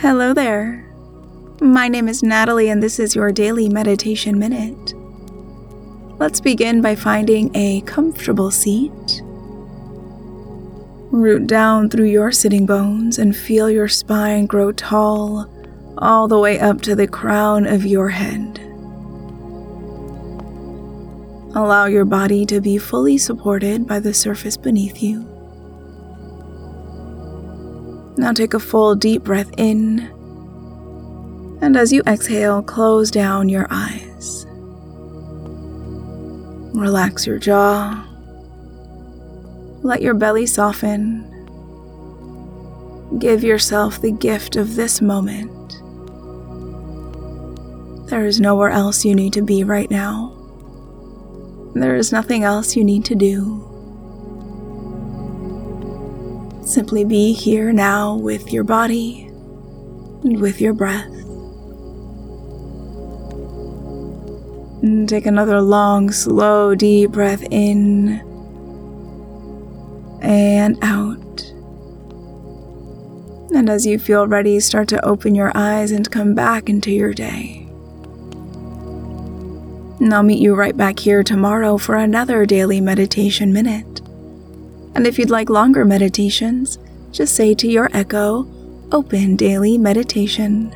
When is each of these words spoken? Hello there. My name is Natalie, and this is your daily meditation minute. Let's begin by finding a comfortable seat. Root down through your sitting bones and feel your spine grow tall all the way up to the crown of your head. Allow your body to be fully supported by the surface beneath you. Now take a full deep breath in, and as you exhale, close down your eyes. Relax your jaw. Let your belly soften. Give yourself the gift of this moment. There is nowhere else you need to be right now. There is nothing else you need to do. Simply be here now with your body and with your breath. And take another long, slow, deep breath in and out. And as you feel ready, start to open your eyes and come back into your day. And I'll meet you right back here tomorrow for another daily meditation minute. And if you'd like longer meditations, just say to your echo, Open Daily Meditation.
Hello 0.00 0.32
there. 0.32 0.82
My 1.60 1.86
name 1.86 2.08
is 2.08 2.22
Natalie, 2.22 2.70
and 2.70 2.82
this 2.82 2.98
is 2.98 3.14
your 3.14 3.30
daily 3.32 3.68
meditation 3.68 4.38
minute. 4.38 4.94
Let's 6.18 6.40
begin 6.40 6.80
by 6.80 6.94
finding 6.94 7.54
a 7.54 7.82
comfortable 7.82 8.50
seat. 8.50 9.20
Root 11.12 11.46
down 11.46 11.90
through 11.90 12.06
your 12.06 12.32
sitting 12.32 12.64
bones 12.64 13.18
and 13.18 13.36
feel 13.36 13.68
your 13.68 13.88
spine 13.88 14.46
grow 14.46 14.72
tall 14.72 15.52
all 15.98 16.28
the 16.28 16.38
way 16.38 16.58
up 16.58 16.80
to 16.80 16.96
the 16.96 17.06
crown 17.06 17.66
of 17.66 17.84
your 17.84 18.08
head. 18.08 18.58
Allow 21.54 21.84
your 21.84 22.06
body 22.06 22.46
to 22.46 22.62
be 22.62 22.78
fully 22.78 23.18
supported 23.18 23.86
by 23.86 24.00
the 24.00 24.14
surface 24.14 24.56
beneath 24.56 25.02
you. 25.02 25.29
Now 28.20 28.32
take 28.32 28.52
a 28.52 28.60
full 28.60 28.94
deep 28.94 29.24
breath 29.24 29.50
in, 29.56 30.00
and 31.62 31.74
as 31.74 31.90
you 31.90 32.02
exhale, 32.06 32.62
close 32.62 33.10
down 33.10 33.48
your 33.48 33.66
eyes. 33.70 34.44
Relax 36.74 37.26
your 37.26 37.38
jaw. 37.38 38.06
Let 39.82 40.02
your 40.02 40.12
belly 40.12 40.44
soften. 40.44 41.24
Give 43.18 43.42
yourself 43.42 44.02
the 44.02 44.12
gift 44.12 44.54
of 44.56 44.76
this 44.76 45.00
moment. 45.00 45.80
There 48.10 48.26
is 48.26 48.38
nowhere 48.38 48.68
else 48.68 49.02
you 49.02 49.14
need 49.14 49.32
to 49.32 49.40
be 49.40 49.64
right 49.64 49.90
now. 49.90 50.36
There 51.74 51.96
is 51.96 52.12
nothing 52.12 52.44
else 52.44 52.76
you 52.76 52.84
need 52.84 53.06
to 53.06 53.14
do. 53.14 53.69
Simply 56.64 57.04
be 57.04 57.32
here 57.32 57.72
now 57.72 58.14
with 58.14 58.52
your 58.52 58.64
body 58.64 59.26
and 60.22 60.40
with 60.40 60.60
your 60.60 60.72
breath. 60.72 61.06
And 64.82 65.08
take 65.08 65.26
another 65.26 65.60
long, 65.60 66.10
slow, 66.10 66.74
deep 66.74 67.10
breath 67.10 67.42
in 67.50 68.20
and 70.22 70.78
out. 70.82 71.40
And 73.52 73.68
as 73.68 73.84
you 73.84 73.98
feel 73.98 74.26
ready, 74.26 74.60
start 74.60 74.88
to 74.88 75.04
open 75.04 75.34
your 75.34 75.52
eyes 75.54 75.90
and 75.90 76.10
come 76.10 76.34
back 76.34 76.68
into 76.68 76.90
your 76.90 77.12
day. 77.12 77.66
And 80.00 80.14
I'll 80.14 80.22
meet 80.22 80.40
you 80.40 80.54
right 80.54 80.76
back 80.76 80.98
here 80.98 81.22
tomorrow 81.22 81.76
for 81.76 81.96
another 81.96 82.46
daily 82.46 82.80
meditation 82.80 83.52
minute. 83.52 84.00
And 84.94 85.06
if 85.06 85.18
you'd 85.18 85.30
like 85.30 85.50
longer 85.50 85.84
meditations, 85.84 86.78
just 87.12 87.34
say 87.34 87.54
to 87.54 87.68
your 87.68 87.88
echo, 87.92 88.46
Open 88.92 89.36
Daily 89.36 89.78
Meditation. 89.78 90.74